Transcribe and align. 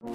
Eu 0.00 0.12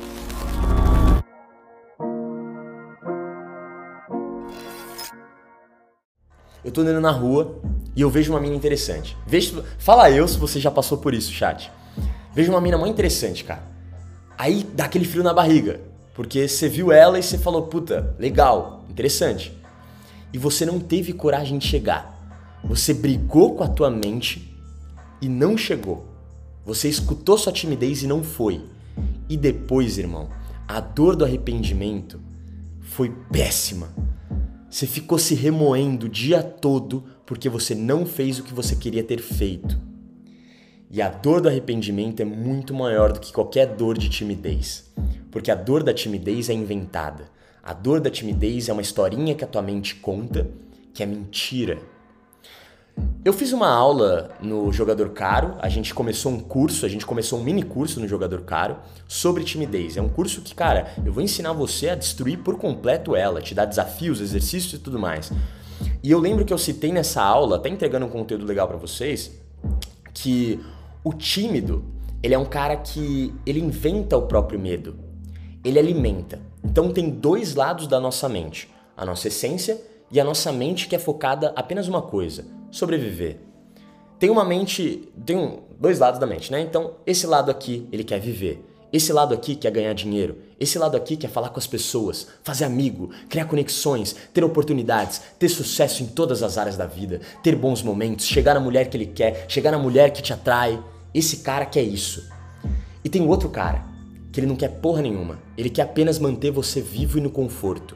tô 6.72 6.80
andando 6.80 7.02
na 7.02 7.12
rua 7.12 7.60
e 7.94 8.00
eu 8.00 8.10
vejo 8.10 8.32
uma 8.32 8.40
mina 8.40 8.56
interessante. 8.56 9.18
Vejo, 9.28 9.62
fala 9.78 10.10
eu 10.10 10.26
se 10.26 10.38
você 10.38 10.58
já 10.58 10.72
passou 10.72 11.00
por 11.00 11.14
isso, 11.14 11.34
chat. 11.34 11.70
Vejo 12.34 12.50
uma 12.50 12.62
mina 12.62 12.78
muito 12.78 12.94
interessante, 12.94 13.44
cara. 13.44 13.62
Aí 14.38 14.64
dá 14.64 14.86
aquele 14.86 15.04
frio 15.04 15.22
na 15.22 15.34
barriga, 15.34 15.82
porque 16.14 16.48
você 16.48 16.70
viu 16.70 16.90
ela 16.90 17.20
e 17.20 17.24
você 17.24 17.38
falou, 17.38 17.64
puta, 17.64 18.16
legal, 18.18 18.86
interessante. 18.90 19.52
E 20.32 20.38
você 20.38 20.66
não 20.66 20.80
teve 20.80 21.12
coragem 21.12 21.58
de 21.58 21.68
chegar. 21.68 22.18
Você 22.64 22.94
brigou 22.94 23.56
com 23.56 23.66
a 23.66 23.68
tua 23.68 23.92
mente 23.92 24.58
e 25.22 25.28
não 25.28 25.58
chegou. 25.58 26.08
Você 26.66 26.88
escutou 26.88 27.38
sua 27.38 27.52
timidez 27.52 28.02
e 28.02 28.08
não 28.08 28.24
foi. 28.24 28.62
E 29.34 29.38
depois, 29.38 29.98
irmão, 29.98 30.30
a 30.68 30.80
dor 30.80 31.16
do 31.16 31.26
arrependimento 31.26 32.22
foi 32.82 33.10
péssima. 33.32 33.92
Você 34.70 34.86
ficou 34.86 35.18
se 35.18 35.34
remoendo 35.34 36.06
o 36.06 36.10
dia 36.10 36.44
todo 36.44 37.04
porque 37.26 37.50
você 37.50 37.74
não 37.74 38.06
fez 38.06 38.38
o 38.38 38.44
que 38.44 38.54
você 38.54 38.76
queria 38.76 39.04
ter 39.04 39.20
feito. 39.20 39.76
E 40.88 41.02
a 41.02 41.10
dor 41.10 41.42
do 41.42 41.50
arrependimento 41.50 42.20
é 42.20 42.26
muito 42.26 42.76
maior 42.76 43.12
do 43.12 43.20
que 43.20 43.34
qualquer 43.34 43.76
dor 43.76 43.98
de 43.98 44.08
timidez. 44.08 44.94
Porque 45.32 45.50
a 45.50 45.56
dor 45.56 45.82
da 45.82 45.96
timidez 45.96 46.48
é 46.48 46.54
inventada. 46.54 47.24
A 47.64 47.74
dor 47.74 48.00
da 48.00 48.12
timidez 48.12 48.70
é 48.70 48.72
uma 48.72 48.84
historinha 48.84 49.34
que 49.34 49.44
a 49.44 49.48
tua 49.48 49.64
mente 49.64 49.96
conta, 49.96 50.48
que 50.94 51.02
é 51.02 51.08
mentira. 51.08 51.80
Eu 53.26 53.32
fiz 53.32 53.54
uma 53.54 53.70
aula 53.70 54.32
no 54.42 54.70
Jogador 54.74 55.10
Caro, 55.12 55.56
a 55.60 55.70
gente 55.70 55.94
começou 55.94 56.30
um 56.30 56.42
curso, 56.42 56.86
a 56.86 56.90
gente 56.90 57.06
começou 57.06 57.40
um 57.40 57.44
mini 57.44 57.64
curso 57.64 58.02
no 58.02 58.08
Jogador 58.08 58.42
Caro 58.42 58.76
sobre 59.08 59.46
timidez. 59.46 59.96
É 59.96 60.02
um 60.02 60.10
curso 60.10 60.42
que, 60.42 60.54
cara, 60.54 60.94
eu 61.06 61.14
vou 61.14 61.24
ensinar 61.24 61.54
você 61.54 61.88
a 61.88 61.96
destruir 61.96 62.40
por 62.40 62.58
completo 62.58 63.16
ela, 63.16 63.42
te 63.42 63.56
dar 63.56 63.64
desafios, 63.64 64.20
exercícios 64.20 64.74
e 64.74 64.78
tudo 64.78 65.00
mais. 65.00 65.32
E 66.04 66.12
eu 66.12 66.20
lembro 66.20 66.44
que 66.44 66.52
eu 66.52 66.58
citei 66.58 66.92
nessa 66.92 67.24
aula, 67.24 67.56
até 67.56 67.70
entregando 67.70 68.06
um 68.06 68.10
conteúdo 68.10 68.46
legal 68.46 68.68
para 68.68 68.76
vocês, 68.76 69.32
que 70.14 70.60
o 71.02 71.14
tímido, 71.14 71.86
ele 72.22 72.34
é 72.34 72.38
um 72.38 72.44
cara 72.44 72.76
que 72.76 73.34
ele 73.46 73.62
inventa 73.62 74.18
o 74.18 74.24
próprio 74.24 74.60
medo. 74.60 74.96
Ele 75.64 75.80
alimenta. 75.80 76.42
Então 76.62 76.92
tem 76.92 77.10
dois 77.10 77.56
lados 77.56 77.88
da 77.88 78.02
nossa 78.02 78.28
mente, 78.28 78.70
a 78.98 79.06
nossa 79.06 79.30
essência 79.30 79.82
e 80.12 80.20
a 80.20 80.26
nossa 80.26 80.52
mente 80.52 80.90
que 80.90 80.96
é 80.96 81.00
focada 81.00 81.54
apenas 81.56 81.88
uma 81.88 82.02
coisa, 82.02 82.46
sobreviver. 82.74 83.38
Tem 84.20 84.30
uma 84.30 84.44
mente, 84.44 85.08
tem 85.26 85.38
um, 85.38 85.60
dois 85.80 86.00
lados 86.00 86.20
da 86.20 86.26
mente, 86.26 86.52
né? 86.52 86.60
Então, 86.60 86.96
esse 87.06 87.28
lado 87.28 87.52
aqui, 87.52 87.88
ele 87.92 88.04
quer 88.04 88.20
viver. 88.20 88.66
Esse 88.92 89.14
lado 89.14 89.34
aqui 89.34 89.56
quer 89.56 89.72
ganhar 89.72 89.94
dinheiro. 89.94 90.38
Esse 90.60 90.78
lado 90.80 90.98
aqui 90.98 91.16
quer 91.16 91.30
falar 91.30 91.50
com 91.50 91.60
as 91.60 91.68
pessoas, 91.68 92.28
fazer 92.44 92.66
amigo, 92.66 93.12
criar 93.30 93.46
conexões, 93.46 94.16
ter 94.34 94.44
oportunidades, 94.44 95.22
ter 95.38 95.50
sucesso 95.50 96.04
em 96.04 96.08
todas 96.08 96.42
as 96.42 96.58
áreas 96.58 96.78
da 96.78 96.86
vida, 96.86 97.22
ter 97.44 97.56
bons 97.56 97.82
momentos, 97.82 98.26
chegar 98.26 98.54
na 98.54 98.60
mulher 98.60 98.90
que 98.90 98.98
ele 98.98 99.08
quer, 99.08 99.46
chegar 99.48 99.72
na 99.72 99.80
mulher 99.80 100.12
que 100.12 100.22
te 100.22 100.34
atrai. 100.34 100.82
Esse 101.14 101.38
cara 101.38 101.66
quer 101.66 101.84
isso. 101.84 102.28
E 103.04 103.10
tem 103.10 103.28
outro 103.28 103.50
cara, 103.50 103.84
que 104.32 104.40
ele 104.40 104.48
não 104.48 104.56
quer 104.56 104.70
porra 104.70 105.02
nenhuma. 105.02 105.40
Ele 105.58 105.70
quer 105.70 105.84
apenas 105.84 106.18
manter 106.18 106.50
você 106.50 106.82
vivo 106.82 107.18
e 107.18 107.22
no 107.22 107.30
conforto. 107.30 107.96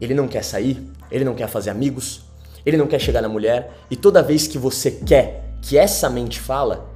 Ele 0.00 0.14
não 0.14 0.28
quer 0.28 0.44
sair, 0.44 0.82
ele 1.10 1.24
não 1.24 1.34
quer 1.34 1.48
fazer 1.48 1.70
amigos, 1.70 2.24
ele 2.64 2.76
não 2.76 2.86
quer 2.86 2.98
chegar 2.98 3.20
na 3.20 3.28
mulher 3.28 3.72
e 3.90 3.96
toda 3.96 4.22
vez 4.22 4.46
que 4.46 4.58
você 4.58 4.90
quer 4.90 5.56
que 5.60 5.78
essa 5.78 6.10
mente 6.10 6.40
fala, 6.40 6.90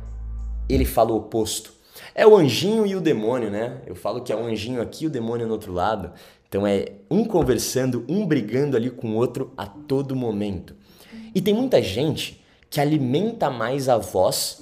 ele 0.69 0.85
fala 0.85 1.13
o 1.13 1.17
oposto. 1.17 1.73
É 2.15 2.27
o 2.27 2.37
anjinho 2.37 2.87
e 2.87 2.95
o 2.95 3.01
demônio, 3.01 3.51
né? 3.51 3.81
Eu 3.87 3.95
falo 3.95 4.23
que 4.23 4.33
é 4.33 4.37
o 4.37 4.45
anjinho 4.45 4.83
aqui 4.83 5.05
e 5.05 5.07
o 5.07 5.11
demônio 5.11 5.47
no 5.47 5.53
outro 5.53 5.73
lado. 5.73 6.13
Então 6.49 6.67
é 6.67 6.93
um 7.11 7.25
conversando, 7.25 8.05
um 8.09 8.27
brigando 8.27 8.77
ali 8.77 8.91
com 8.91 9.11
o 9.11 9.15
outro 9.15 9.53
a 9.57 9.67
todo 9.67 10.17
momento. 10.17 10.75
E 11.35 11.41
tem 11.41 11.55
muita 11.55 11.83
gente 11.83 12.45
que 12.71 12.81
alimenta 12.81 13.51
mais 13.51 13.89
a 13.89 13.97
voz 13.97 14.61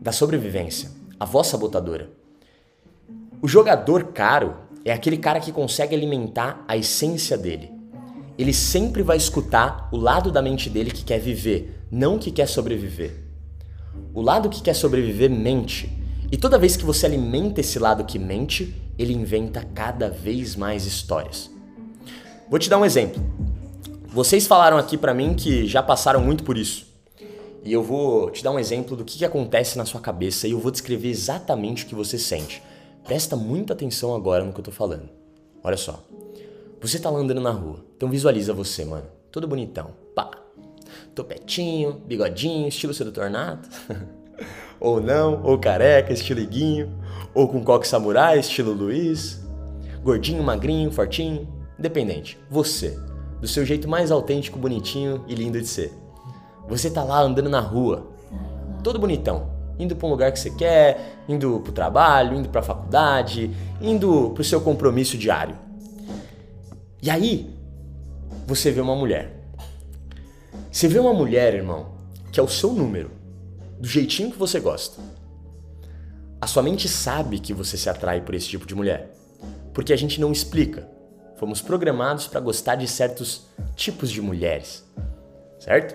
da 0.00 0.12
sobrevivência, 0.12 0.90
a 1.18 1.24
voz 1.24 1.46
sabotadora. 1.46 2.10
O 3.40 3.48
jogador 3.48 4.12
caro 4.12 4.56
é 4.84 4.92
aquele 4.92 5.16
cara 5.16 5.40
que 5.40 5.52
consegue 5.52 5.94
alimentar 5.94 6.64
a 6.68 6.76
essência 6.76 7.36
dele 7.36 7.75
ele 8.38 8.52
sempre 8.52 9.02
vai 9.02 9.16
escutar 9.16 9.88
o 9.90 9.96
lado 9.96 10.30
da 10.30 10.42
mente 10.42 10.68
dele 10.68 10.90
que 10.90 11.04
quer 11.04 11.18
viver, 11.18 11.80
não 11.90 12.18
que 12.18 12.30
quer 12.30 12.46
sobreviver. 12.46 13.24
O 14.12 14.20
lado 14.20 14.48
que 14.48 14.60
quer 14.60 14.74
sobreviver 14.74 15.30
mente. 15.30 15.90
E 16.30 16.36
toda 16.36 16.58
vez 16.58 16.76
que 16.76 16.84
você 16.84 17.06
alimenta 17.06 17.60
esse 17.60 17.78
lado 17.78 18.04
que 18.04 18.18
mente, 18.18 18.74
ele 18.98 19.12
inventa 19.12 19.62
cada 19.74 20.10
vez 20.10 20.56
mais 20.56 20.84
histórias. 20.84 21.50
Vou 22.48 22.58
te 22.58 22.68
dar 22.68 22.78
um 22.78 22.84
exemplo. 22.84 23.22
Vocês 24.08 24.46
falaram 24.46 24.76
aqui 24.76 24.96
para 24.96 25.14
mim 25.14 25.34
que 25.34 25.66
já 25.66 25.82
passaram 25.82 26.20
muito 26.20 26.44
por 26.44 26.56
isso. 26.56 26.86
E 27.64 27.72
eu 27.72 27.82
vou 27.82 28.30
te 28.30 28.44
dar 28.44 28.52
um 28.52 28.58
exemplo 28.58 28.96
do 28.96 29.04
que, 29.04 29.18
que 29.18 29.24
acontece 29.24 29.76
na 29.76 29.84
sua 29.84 30.00
cabeça 30.00 30.46
e 30.46 30.52
eu 30.52 30.60
vou 30.60 30.70
descrever 30.70 31.08
exatamente 31.08 31.84
o 31.84 31.86
que 31.86 31.94
você 31.94 32.18
sente. 32.18 32.62
Presta 33.04 33.34
muita 33.34 33.72
atenção 33.72 34.14
agora 34.14 34.44
no 34.44 34.52
que 34.52 34.60
eu 34.60 34.64
tô 34.64 34.70
falando. 34.70 35.08
Olha 35.62 35.76
só. 35.76 36.02
Você 36.86 37.00
tá 37.00 37.10
lá 37.10 37.18
andando 37.18 37.40
na 37.40 37.50
rua, 37.50 37.84
então 37.96 38.08
visualiza 38.08 38.54
você, 38.54 38.84
mano. 38.84 39.06
Todo 39.32 39.48
bonitão. 39.48 39.90
Pá. 40.14 40.30
Topetinho, 41.16 41.94
bigodinho, 42.06 42.68
estilo 42.68 42.94
sedutor 42.94 43.28
nato. 43.28 43.68
ou 44.78 45.00
não, 45.00 45.42
ou 45.42 45.58
careca, 45.58 46.12
estilo 46.12 46.38
Iguinho. 46.38 46.96
Ou 47.34 47.48
com 47.48 47.64
coque 47.64 47.88
samurai, 47.88 48.38
estilo 48.38 48.72
Luiz. 48.72 49.44
Gordinho, 50.00 50.44
magrinho, 50.44 50.92
fortinho. 50.92 51.48
Independente. 51.76 52.38
Você. 52.48 52.96
Do 53.40 53.48
seu 53.48 53.66
jeito 53.66 53.88
mais 53.88 54.12
autêntico, 54.12 54.56
bonitinho 54.56 55.24
e 55.26 55.34
lindo 55.34 55.60
de 55.60 55.66
ser. 55.66 55.92
Você 56.68 56.88
tá 56.88 57.02
lá 57.02 57.20
andando 57.20 57.50
na 57.50 57.58
rua. 57.58 58.06
Todo 58.84 59.00
bonitão. 59.00 59.50
Indo 59.76 59.96
para 59.96 60.06
um 60.06 60.10
lugar 60.10 60.30
que 60.30 60.38
você 60.38 60.50
quer, 60.50 61.24
indo 61.28 61.58
pro 61.58 61.72
trabalho, 61.72 62.36
indo 62.36 62.48
pra 62.48 62.62
faculdade, 62.62 63.50
indo 63.82 64.30
pro 64.30 64.44
seu 64.44 64.60
compromisso 64.60 65.18
diário. 65.18 65.65
E 67.06 67.10
aí, 67.10 67.48
você 68.48 68.72
vê 68.72 68.80
uma 68.80 68.96
mulher. 68.96 69.32
Você 70.72 70.88
vê 70.88 70.98
uma 70.98 71.14
mulher, 71.14 71.54
irmão, 71.54 71.92
que 72.32 72.40
é 72.40 72.42
o 72.42 72.48
seu 72.48 72.72
número, 72.72 73.12
do 73.78 73.86
jeitinho 73.86 74.32
que 74.32 74.36
você 74.36 74.58
gosta. 74.58 75.00
A 76.40 76.48
sua 76.48 76.64
mente 76.64 76.88
sabe 76.88 77.38
que 77.38 77.54
você 77.54 77.76
se 77.76 77.88
atrai 77.88 78.22
por 78.22 78.34
esse 78.34 78.48
tipo 78.48 78.66
de 78.66 78.74
mulher, 78.74 79.14
porque 79.72 79.92
a 79.92 79.96
gente 79.96 80.20
não 80.20 80.32
explica. 80.32 80.90
Fomos 81.36 81.62
programados 81.62 82.26
para 82.26 82.40
gostar 82.40 82.74
de 82.74 82.88
certos 82.88 83.46
tipos 83.76 84.10
de 84.10 84.20
mulheres, 84.20 84.84
certo? 85.60 85.94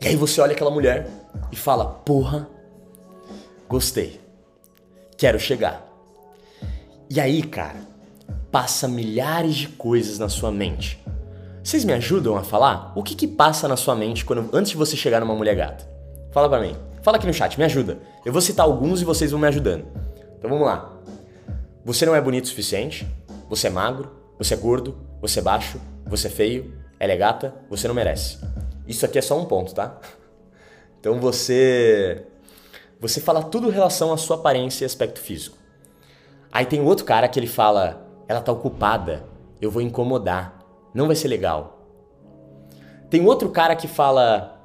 E 0.00 0.06
aí 0.06 0.14
você 0.14 0.40
olha 0.40 0.52
aquela 0.52 0.70
mulher 0.70 1.10
e 1.50 1.56
fala: 1.56 1.86
Porra, 1.86 2.48
gostei, 3.68 4.20
quero 5.16 5.40
chegar. 5.40 5.84
E 7.10 7.18
aí, 7.18 7.42
cara, 7.42 7.90
passa 8.52 8.86
milhares 8.86 9.54
de 9.54 9.68
coisas 9.68 10.18
na 10.18 10.28
sua 10.28 10.52
mente. 10.52 11.02
Vocês 11.64 11.84
me 11.84 11.94
ajudam 11.94 12.36
a 12.36 12.44
falar? 12.44 12.92
O 12.94 13.02
que 13.02 13.14
que 13.14 13.26
passa 13.26 13.66
na 13.66 13.78
sua 13.78 13.96
mente 13.96 14.26
quando 14.26 14.54
antes 14.54 14.72
de 14.72 14.76
você 14.76 14.94
chegar 14.94 15.20
numa 15.20 15.34
mulher 15.34 15.56
gata? 15.56 15.88
Fala 16.30 16.50
pra 16.50 16.60
mim. 16.60 16.76
Fala 17.02 17.16
aqui 17.16 17.26
no 17.26 17.32
chat, 17.32 17.56
me 17.56 17.64
ajuda. 17.64 17.98
Eu 18.26 18.32
vou 18.32 18.42
citar 18.42 18.66
alguns 18.66 19.00
e 19.00 19.06
vocês 19.06 19.30
vão 19.30 19.40
me 19.40 19.46
ajudando. 19.48 19.86
Então 20.38 20.50
vamos 20.50 20.66
lá. 20.66 20.92
Você 21.82 22.04
não 22.04 22.14
é 22.14 22.20
bonito 22.20 22.44
o 22.44 22.48
suficiente, 22.48 23.08
você 23.48 23.68
é 23.68 23.70
magro, 23.70 24.10
você 24.38 24.52
é 24.52 24.56
gordo, 24.56 24.98
você 25.20 25.40
é 25.40 25.42
baixo, 25.42 25.80
você 26.06 26.28
é 26.28 26.30
feio, 26.30 26.74
ela 27.00 27.12
é 27.12 27.16
gata, 27.16 27.54
você 27.70 27.88
não 27.88 27.94
merece. 27.94 28.38
Isso 28.86 29.06
aqui 29.06 29.18
é 29.18 29.22
só 29.22 29.38
um 29.40 29.46
ponto, 29.46 29.74
tá? 29.74 29.98
Então 31.00 31.18
você 31.18 32.24
você 33.00 33.20
fala 33.20 33.42
tudo 33.42 33.68
em 33.68 33.72
relação 33.72 34.12
à 34.12 34.16
sua 34.16 34.36
aparência 34.36 34.84
e 34.84 34.86
aspecto 34.86 35.18
físico. 35.18 35.56
Aí 36.52 36.64
tem 36.64 36.80
outro 36.80 37.04
cara 37.04 37.26
que 37.26 37.40
ele 37.40 37.48
fala 37.48 38.11
ela 38.32 38.40
tá 38.40 38.50
ocupada, 38.50 39.24
eu 39.60 39.70
vou 39.70 39.82
incomodar, 39.82 40.58
não 40.94 41.06
vai 41.06 41.14
ser 41.14 41.28
legal. 41.28 41.86
Tem 43.08 43.24
outro 43.26 43.50
cara 43.50 43.76
que 43.76 43.86
fala, 43.86 44.58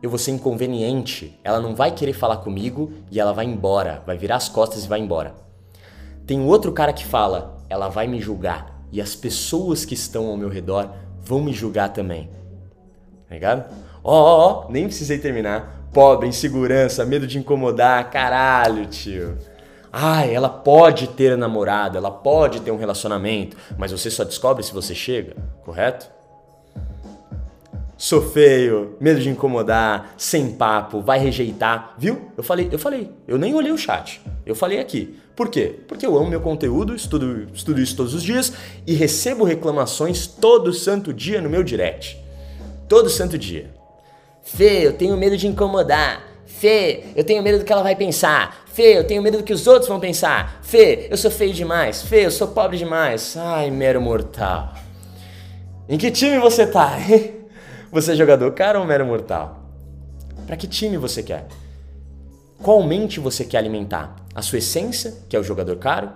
eu 0.00 0.08
vou 0.08 0.18
ser 0.18 0.30
inconveniente, 0.30 1.38
ela 1.42 1.60
não 1.60 1.74
vai 1.74 1.90
querer 1.90 2.12
falar 2.12 2.38
comigo 2.38 2.92
e 3.10 3.18
ela 3.18 3.32
vai 3.32 3.44
embora, 3.44 4.02
vai 4.06 4.16
virar 4.16 4.36
as 4.36 4.48
costas 4.48 4.84
e 4.84 4.88
vai 4.88 5.00
embora. 5.00 5.34
Tem 6.26 6.40
outro 6.40 6.72
cara 6.72 6.92
que 6.92 7.04
fala, 7.04 7.58
ela 7.68 7.88
vai 7.88 8.06
me 8.06 8.20
julgar 8.20 8.80
e 8.92 9.00
as 9.00 9.14
pessoas 9.16 9.84
que 9.84 9.94
estão 9.94 10.26
ao 10.28 10.36
meu 10.36 10.48
redor 10.48 10.90
vão 11.20 11.42
me 11.42 11.52
julgar 11.52 11.92
também. 11.92 12.30
Tá 13.28 13.34
ligado? 13.34 13.74
Ó, 14.02 14.12
ó, 14.12 14.66
ó, 14.66 14.70
nem 14.70 14.84
precisei 14.84 15.18
terminar. 15.18 15.88
Pobre, 15.92 16.28
insegurança, 16.28 17.04
medo 17.04 17.26
de 17.26 17.38
incomodar, 17.38 18.10
caralho, 18.10 18.86
tio. 18.86 19.36
Ah, 19.92 20.26
ela 20.26 20.48
pode 20.48 21.08
ter 21.08 21.36
namorado, 21.36 21.96
ela 21.96 22.10
pode 22.10 22.60
ter 22.60 22.70
um 22.70 22.76
relacionamento, 22.76 23.56
mas 23.76 23.92
você 23.92 24.10
só 24.10 24.24
descobre 24.24 24.62
se 24.62 24.72
você 24.72 24.94
chega, 24.94 25.36
correto? 25.64 26.18
sou 27.98 28.22
feio, 28.22 28.96
medo 29.00 29.20
de 29.20 29.28
incomodar, 29.28 30.14
sem 30.16 30.52
papo, 30.52 31.02
vai 31.02 31.18
rejeitar, 31.18 31.96
viu? 31.98 32.30
Eu 32.36 32.44
falei, 32.44 32.68
eu 32.70 32.78
falei, 32.78 33.10
eu 33.26 33.36
nem 33.36 33.52
olhei 33.52 33.72
o 33.72 33.76
chat. 33.76 34.20
Eu 34.46 34.54
falei 34.54 34.78
aqui. 34.78 35.18
Por 35.34 35.48
quê? 35.48 35.80
Porque 35.88 36.06
eu 36.06 36.16
amo 36.16 36.30
meu 36.30 36.40
conteúdo, 36.40 36.94
estudo, 36.94 37.48
estudo 37.52 37.80
isso 37.80 37.96
todos 37.96 38.14
os 38.14 38.22
dias 38.22 38.52
e 38.86 38.94
recebo 38.94 39.44
reclamações 39.44 40.28
todo 40.28 40.72
santo 40.72 41.12
dia 41.12 41.40
no 41.40 41.50
meu 41.50 41.64
direct. 41.64 42.16
Todo 42.88 43.10
santo 43.10 43.36
dia. 43.36 43.74
Eu 44.58 44.92
tenho 44.92 45.16
medo 45.16 45.36
de 45.36 45.48
incomodar. 45.48 46.27
Fê, 46.58 47.04
eu 47.14 47.22
tenho 47.22 47.40
medo 47.40 47.60
do 47.60 47.64
que 47.64 47.72
ela 47.72 47.84
vai 47.84 47.94
pensar. 47.94 48.64
Fê, 48.66 48.98
eu 48.98 49.04
tenho 49.04 49.22
medo 49.22 49.38
do 49.38 49.44
que 49.44 49.52
os 49.52 49.68
outros 49.68 49.88
vão 49.88 50.00
pensar. 50.00 50.58
Fê, 50.60 51.06
eu 51.08 51.16
sou 51.16 51.30
feio 51.30 51.54
demais. 51.54 52.02
Fê, 52.02 52.26
eu 52.26 52.32
sou 52.32 52.48
pobre 52.48 52.76
demais. 52.76 53.36
Ai, 53.36 53.70
mero 53.70 54.00
mortal. 54.00 54.74
Em 55.88 55.96
que 55.96 56.10
time 56.10 56.36
você 56.40 56.66
tá? 56.66 56.96
Você 57.90 58.12
é 58.12 58.16
jogador 58.16 58.52
caro 58.52 58.80
ou 58.80 58.84
mero 58.84 59.06
mortal? 59.06 59.62
Para 60.46 60.58
que 60.58 60.66
time 60.66 60.98
você 60.98 61.22
quer? 61.22 61.46
Qual 62.62 62.82
mente 62.82 63.18
você 63.18 63.46
quer 63.46 63.56
alimentar? 63.56 64.14
A 64.34 64.42
sua 64.42 64.58
essência, 64.58 65.14
que 65.26 65.34
é 65.34 65.38
o 65.38 65.42
jogador 65.42 65.76
caro? 65.76 66.10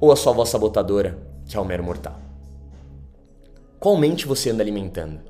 Ou 0.00 0.10
a 0.10 0.16
sua 0.16 0.32
voz 0.32 0.48
sabotadora, 0.48 1.16
que 1.48 1.56
é 1.56 1.60
o 1.60 1.64
mero 1.64 1.84
mortal? 1.84 2.18
Qual 3.78 3.96
mente 3.96 4.26
você 4.26 4.50
anda 4.50 4.60
alimentando? 4.60 5.20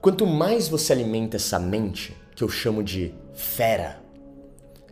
Quanto 0.00 0.24
mais 0.26 0.68
você 0.68 0.94
alimenta 0.94 1.36
essa 1.36 1.58
mente, 1.58 2.16
que 2.36 2.44
eu 2.44 2.48
chamo 2.50 2.84
de 2.84 3.14
fera, 3.34 3.98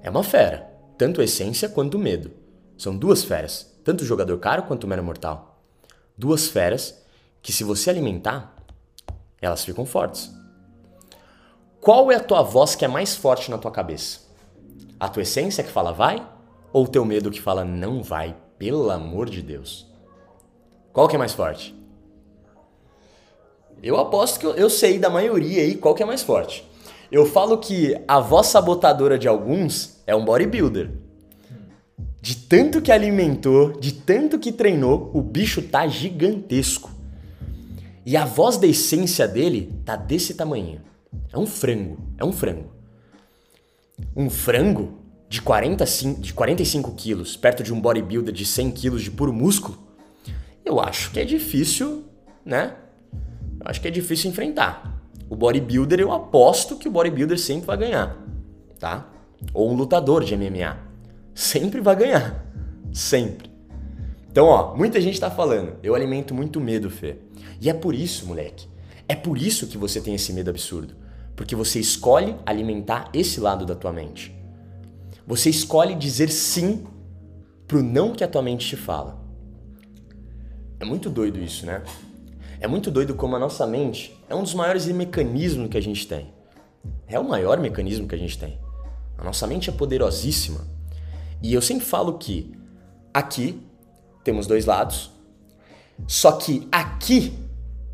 é 0.02 0.08
uma 0.08 0.24
fera, 0.24 0.70
tanto 0.96 1.20
a 1.20 1.24
essência 1.24 1.68
quanto 1.68 1.96
o 1.96 2.00
medo. 2.00 2.30
São 2.76 2.96
duas 2.96 3.22
feras, 3.22 3.70
tanto 3.84 4.00
o 4.00 4.06
jogador 4.06 4.38
caro 4.38 4.62
quanto 4.62 4.84
o 4.84 4.88
mero 4.88 5.04
mortal. 5.04 5.62
Duas 6.16 6.48
feras 6.48 7.02
que, 7.42 7.52
se 7.52 7.62
você 7.62 7.90
alimentar, 7.90 8.56
elas 9.40 9.62
ficam 9.62 9.84
fortes. 9.84 10.30
Qual 11.80 12.10
é 12.10 12.16
a 12.16 12.20
tua 12.20 12.42
voz 12.42 12.74
que 12.74 12.84
é 12.84 12.88
mais 12.88 13.14
forte 13.14 13.50
na 13.50 13.58
tua 13.58 13.70
cabeça? 13.70 14.20
A 14.98 15.08
tua 15.08 15.22
essência 15.22 15.62
que 15.62 15.70
fala 15.70 15.92
vai? 15.92 16.26
Ou 16.72 16.84
o 16.84 16.88
teu 16.88 17.04
medo 17.04 17.30
que 17.30 17.42
fala 17.42 17.62
não 17.62 18.02
vai, 18.02 18.34
pelo 18.58 18.90
amor 18.90 19.28
de 19.28 19.42
Deus? 19.42 19.86
Qual 20.94 21.08
que 21.08 21.16
é 21.16 21.18
mais 21.18 21.34
forte? 21.34 21.74
Eu 23.82 23.98
aposto 23.98 24.40
que 24.40 24.46
eu, 24.46 24.54
eu 24.54 24.70
sei 24.70 24.98
da 24.98 25.10
maioria 25.10 25.62
aí 25.62 25.76
qual 25.76 25.94
que 25.94 26.02
é 26.02 26.06
mais 26.06 26.22
forte. 26.22 26.66
Eu 27.14 27.24
falo 27.24 27.58
que 27.58 27.96
a 28.08 28.18
voz 28.18 28.48
sabotadora 28.48 29.16
de 29.16 29.28
alguns 29.28 30.02
é 30.04 30.16
um 30.16 30.24
bodybuilder. 30.24 30.90
De 32.20 32.34
tanto 32.34 32.82
que 32.82 32.90
alimentou, 32.90 33.78
de 33.78 33.92
tanto 33.92 34.36
que 34.36 34.50
treinou, 34.50 35.12
o 35.14 35.22
bicho 35.22 35.62
tá 35.62 35.86
gigantesco. 35.86 36.90
E 38.04 38.16
a 38.16 38.24
voz 38.24 38.56
da 38.56 38.66
essência 38.66 39.28
dele 39.28 39.72
tá 39.84 39.94
desse 39.94 40.34
tamanho. 40.34 40.80
É 41.32 41.38
um 41.38 41.46
frango, 41.46 41.98
é 42.18 42.24
um 42.24 42.32
frango. 42.32 42.72
Um 44.16 44.28
frango 44.28 44.98
de, 45.28 45.40
45, 45.40 46.20
de 46.20 46.34
45 46.34 46.94
quilos, 46.96 47.36
perto 47.36 47.62
de 47.62 47.72
um 47.72 47.80
bodybuilder 47.80 48.34
de 48.34 48.44
100 48.44 48.72
quilos 48.72 49.02
de 49.04 49.12
puro 49.12 49.32
músculo, 49.32 49.78
eu 50.64 50.80
acho 50.80 51.12
que 51.12 51.20
é 51.20 51.24
difícil, 51.24 52.06
né? 52.44 52.74
Eu 53.60 53.66
acho 53.66 53.80
que 53.80 53.86
é 53.86 53.90
difícil 53.92 54.28
enfrentar. 54.32 55.03
O 55.28 55.36
bodybuilder, 55.36 56.00
eu 56.00 56.12
aposto 56.12 56.76
que 56.76 56.88
o 56.88 56.90
bodybuilder 56.90 57.38
sempre 57.38 57.66
vai 57.66 57.76
ganhar, 57.76 58.16
tá? 58.78 59.10
Ou 59.52 59.70
um 59.70 59.74
lutador 59.74 60.22
de 60.24 60.36
MMA. 60.36 60.76
Sempre 61.34 61.80
vai 61.80 61.96
ganhar. 61.96 62.46
Sempre. 62.92 63.50
Então, 64.30 64.46
ó, 64.46 64.76
muita 64.76 65.00
gente 65.00 65.20
tá 65.20 65.30
falando, 65.30 65.74
eu 65.82 65.94
alimento 65.94 66.34
muito 66.34 66.60
medo, 66.60 66.90
Fê. 66.90 67.18
E 67.60 67.70
é 67.70 67.74
por 67.74 67.94
isso, 67.94 68.26
moleque. 68.26 68.68
É 69.06 69.14
por 69.14 69.38
isso 69.38 69.66
que 69.66 69.78
você 69.78 70.00
tem 70.00 70.14
esse 70.14 70.32
medo 70.32 70.50
absurdo. 70.50 70.94
Porque 71.36 71.54
você 71.54 71.78
escolhe 71.80 72.36
alimentar 72.46 73.10
esse 73.12 73.40
lado 73.40 73.66
da 73.66 73.74
tua 73.74 73.92
mente. 73.92 74.34
Você 75.26 75.50
escolhe 75.50 75.94
dizer 75.94 76.30
sim 76.30 76.84
pro 77.66 77.82
não 77.82 78.12
que 78.12 78.22
a 78.22 78.28
tua 78.28 78.42
mente 78.42 78.66
te 78.66 78.76
fala. 78.76 79.22
É 80.78 80.84
muito 80.84 81.08
doido 81.08 81.38
isso, 81.38 81.64
né? 81.64 81.82
É 82.64 82.66
muito 82.66 82.90
doido 82.90 83.14
como 83.14 83.36
a 83.36 83.38
nossa 83.38 83.66
mente 83.66 84.18
é 84.26 84.34
um 84.34 84.42
dos 84.42 84.54
maiores 84.54 84.86
mecanismos 84.86 85.68
que 85.68 85.76
a 85.76 85.82
gente 85.82 86.08
tem. 86.08 86.32
É 87.06 87.20
o 87.20 87.28
maior 87.28 87.60
mecanismo 87.60 88.08
que 88.08 88.14
a 88.14 88.18
gente 88.18 88.38
tem. 88.38 88.58
A 89.18 89.22
nossa 89.22 89.46
mente 89.46 89.68
é 89.68 89.72
poderosíssima. 89.74 90.66
E 91.42 91.52
eu 91.52 91.60
sempre 91.60 91.84
falo 91.84 92.16
que 92.16 92.56
aqui 93.12 93.62
temos 94.24 94.46
dois 94.46 94.64
lados, 94.64 95.10
só 96.06 96.32
que 96.32 96.66
aqui 96.72 97.38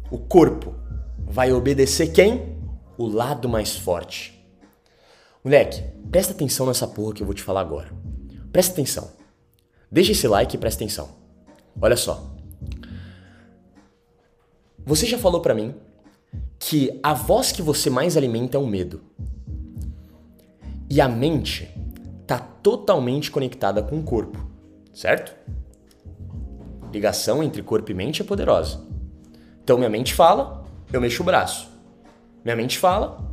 o 0.09 0.19
corpo 0.19 0.73
vai 1.19 1.53
obedecer 1.53 2.13
quem? 2.13 2.57
O 2.97 3.09
lado 3.09 3.49
mais 3.49 3.75
forte. 3.75 4.41
Moleque, 5.43 5.83
presta 6.13 6.33
atenção 6.33 6.67
nessa 6.67 6.87
porra 6.87 7.13
que 7.13 7.25
eu 7.25 7.27
vou 7.27 7.35
te 7.35 7.43
falar 7.43 7.63
agora. 7.63 7.93
Presta 8.53 8.73
atenção. 8.73 9.11
Deixa 9.91 10.13
esse 10.13 10.29
like 10.29 10.55
e 10.55 10.61
presta 10.61 10.85
atenção. 10.85 11.09
Olha 11.83 11.97
só. 11.97 12.30
Você 14.85 15.07
já 15.07 15.19
falou 15.19 15.41
para 15.41 15.55
mim 15.55 15.75
que 16.59 16.99
a 17.03 17.15
voz 17.15 17.53
que 17.53 17.63
você 17.63 17.89
mais 17.89 18.17
alimenta 18.17 18.57
é 18.57 18.61
o 18.61 18.67
medo. 18.67 19.03
E 20.89 21.01
a 21.01 21.09
mente 21.09 21.69
tá 22.27 22.39
totalmente 22.39 23.31
conectada 23.31 23.83
com 23.83 23.99
o 23.99 24.03
corpo, 24.03 24.39
certo? 24.93 25.35
Ligação 26.93 27.43
entre 27.43 27.63
corpo 27.63 27.91
e 27.91 27.95
mente 27.95 28.23
é 28.23 28.25
poderosa. 28.25 28.85
Então 29.63 29.79
minha 29.79 29.91
mente 29.91 30.15
fala, 30.15 30.65
eu 30.93 31.01
mexo 31.01 31.23
o 31.23 31.27
braço. 31.27 31.69
Minha 32.45 32.57
mente 32.57 32.79
fala, 32.79 33.25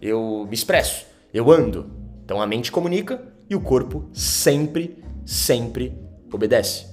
eu 0.00 0.46
me 0.48 0.54
expresso, 0.54 1.06
eu 1.34 1.50
ando. 1.50 1.90
Então 2.24 2.40
a 2.40 2.46
mente 2.46 2.70
comunica 2.70 3.22
e 3.50 3.54
o 3.54 3.60
corpo 3.60 4.08
sempre, 4.12 5.02
sempre 5.26 5.96
obedece. 6.32 6.86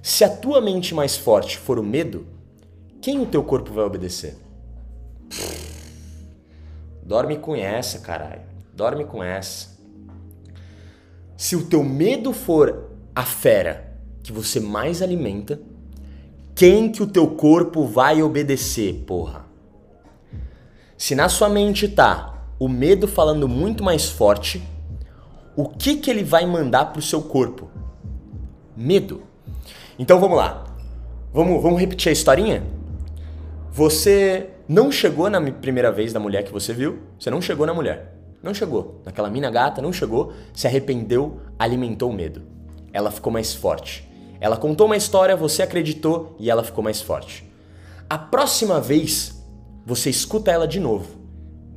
Se 0.00 0.24
a 0.24 0.28
tua 0.28 0.60
mente 0.60 0.94
mais 0.94 1.16
forte 1.16 1.58
for 1.58 1.78
o 1.78 1.82
medo, 1.82 2.26
quem 3.00 3.20
o 3.20 3.26
teu 3.26 3.42
corpo 3.44 3.72
vai 3.72 3.84
obedecer? 3.84 4.36
Dorme 7.02 7.38
com 7.38 7.54
essa, 7.54 8.00
caralho. 8.00 8.42
Dorme 8.74 9.04
com 9.04 9.22
essa. 9.22 9.78
Se 11.36 11.54
o 11.54 11.66
teu 11.66 11.84
medo 11.84 12.32
for 12.32 12.90
a 13.14 13.24
fera 13.24 13.96
que 14.22 14.32
você 14.32 14.58
mais 14.60 15.00
alimenta, 15.00 15.60
quem 16.54 16.90
que 16.90 17.02
o 17.02 17.06
teu 17.06 17.28
corpo 17.28 17.86
vai 17.86 18.22
obedecer, 18.22 19.04
porra? 19.06 19.46
Se 20.96 21.14
na 21.14 21.28
sua 21.28 21.48
mente 21.48 21.86
tá 21.86 22.46
o 22.58 22.68
medo 22.68 23.06
falando 23.06 23.48
muito 23.48 23.84
mais 23.84 24.06
forte, 24.06 24.60
o 25.56 25.68
que 25.68 25.96
que 25.96 26.10
ele 26.10 26.24
vai 26.24 26.44
mandar 26.44 26.86
pro 26.86 27.00
seu 27.00 27.22
corpo? 27.22 27.70
Medo. 28.76 29.22
Então 29.96 30.18
vamos 30.18 30.36
lá. 30.36 30.64
Vamos, 31.32 31.62
vamos 31.62 31.80
repetir 31.80 32.10
a 32.10 32.12
historinha? 32.12 32.77
Você 33.78 34.50
não 34.68 34.90
chegou 34.90 35.30
na 35.30 35.40
primeira 35.52 35.92
vez 35.92 36.12
da 36.12 36.18
mulher 36.18 36.42
que 36.42 36.50
você 36.50 36.74
viu, 36.74 36.98
você 37.16 37.30
não 37.30 37.40
chegou 37.40 37.64
na 37.64 37.72
mulher. 37.72 38.12
Não 38.42 38.52
chegou. 38.52 39.00
Naquela 39.04 39.30
mina 39.30 39.48
gata, 39.52 39.80
não 39.80 39.92
chegou, 39.92 40.32
se 40.52 40.66
arrependeu, 40.66 41.40
alimentou 41.56 42.10
o 42.10 42.12
medo. 42.12 42.42
Ela 42.92 43.12
ficou 43.12 43.32
mais 43.32 43.54
forte. 43.54 44.04
Ela 44.40 44.56
contou 44.56 44.86
uma 44.86 44.96
história, 44.96 45.36
você 45.36 45.62
acreditou 45.62 46.34
e 46.40 46.50
ela 46.50 46.64
ficou 46.64 46.82
mais 46.82 47.00
forte. 47.00 47.48
A 48.10 48.18
próxima 48.18 48.80
vez, 48.80 49.40
você 49.86 50.10
escuta 50.10 50.50
ela 50.50 50.66
de 50.66 50.80
novo. 50.80 51.16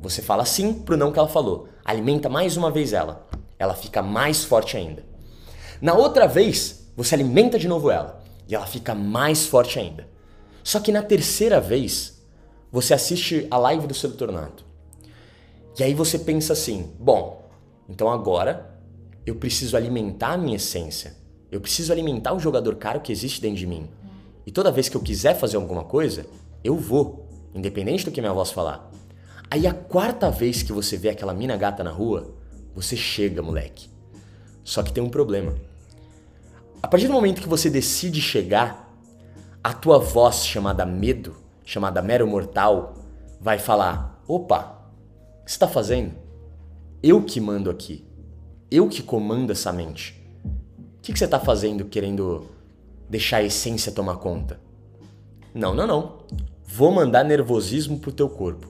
Você 0.00 0.20
fala 0.20 0.44
sim 0.44 0.74
pro 0.74 0.96
não 0.96 1.12
que 1.12 1.20
ela 1.20 1.28
falou. 1.28 1.68
Alimenta 1.84 2.28
mais 2.28 2.56
uma 2.56 2.72
vez 2.72 2.92
ela. 2.92 3.28
Ela 3.60 3.74
fica 3.74 4.02
mais 4.02 4.42
forte 4.42 4.76
ainda. 4.76 5.04
Na 5.80 5.94
outra 5.94 6.26
vez, 6.26 6.84
você 6.96 7.14
alimenta 7.14 7.60
de 7.60 7.68
novo 7.68 7.92
ela 7.92 8.20
e 8.48 8.56
ela 8.56 8.66
fica 8.66 8.92
mais 8.92 9.46
forte 9.46 9.78
ainda. 9.78 10.10
Só 10.64 10.80
que 10.80 10.92
na 10.92 11.02
terceira 11.02 11.60
vez, 11.60 12.22
você 12.70 12.94
assiste 12.94 13.46
a 13.50 13.58
live 13.58 13.86
do 13.86 13.94
Sedutor 13.94 14.30
Nato. 14.32 14.64
E 15.78 15.82
aí 15.82 15.94
você 15.94 16.18
pensa 16.18 16.52
assim: 16.52 16.90
bom, 16.98 17.50
então 17.88 18.10
agora 18.10 18.78
eu 19.24 19.36
preciso 19.36 19.76
alimentar 19.76 20.32
a 20.32 20.38
minha 20.38 20.56
essência 20.56 21.22
eu 21.52 21.60
preciso 21.60 21.92
alimentar 21.92 22.32
o 22.32 22.40
jogador 22.40 22.76
caro 22.76 23.02
que 23.02 23.12
existe 23.12 23.38
dentro 23.38 23.58
de 23.58 23.66
mim. 23.66 23.86
E 24.46 24.50
toda 24.50 24.72
vez 24.72 24.88
que 24.88 24.96
eu 24.96 25.02
quiser 25.02 25.38
fazer 25.38 25.56
alguma 25.58 25.84
coisa, 25.84 26.24
eu 26.64 26.74
vou, 26.74 27.28
independente 27.54 28.06
do 28.06 28.10
que 28.10 28.22
minha 28.22 28.32
voz 28.32 28.50
falar. 28.50 28.90
Aí 29.50 29.66
a 29.66 29.74
quarta 29.74 30.30
vez 30.30 30.62
que 30.62 30.72
você 30.72 30.96
vê 30.96 31.10
aquela 31.10 31.34
mina 31.34 31.54
gata 31.54 31.84
na 31.84 31.90
rua, 31.90 32.34
você 32.74 32.96
chega, 32.96 33.42
moleque. 33.42 33.90
Só 34.64 34.82
que 34.82 34.90
tem 34.90 35.04
um 35.04 35.10
problema. 35.10 35.54
A 36.82 36.88
partir 36.88 37.06
do 37.06 37.12
momento 37.12 37.42
que 37.42 37.48
você 37.48 37.68
decide 37.68 38.22
chegar, 38.22 38.81
a 39.62 39.72
tua 39.72 39.98
voz 39.98 40.46
chamada 40.46 40.84
medo, 40.84 41.36
chamada 41.64 42.02
mero 42.02 42.26
mortal, 42.26 42.94
vai 43.40 43.58
falar: 43.58 44.22
opa, 44.26 44.78
o 45.40 45.44
que 45.44 45.50
está 45.50 45.68
fazendo? 45.68 46.12
Eu 47.02 47.22
que 47.22 47.40
mando 47.40 47.70
aqui. 47.70 48.04
Eu 48.70 48.88
que 48.88 49.02
comando 49.02 49.52
essa 49.52 49.72
mente. 49.72 50.18
O 50.98 51.02
que, 51.02 51.12
que 51.12 51.18
você 51.18 51.26
está 51.26 51.38
fazendo 51.38 51.84
querendo 51.84 52.46
deixar 53.08 53.38
a 53.38 53.42
essência 53.42 53.92
tomar 53.92 54.16
conta? 54.16 54.58
Não, 55.52 55.74
não, 55.74 55.86
não. 55.86 56.18
vou 56.64 56.90
mandar 56.90 57.24
nervosismo 57.24 57.98
pro 57.98 58.12
teu 58.12 58.28
corpo. 58.28 58.68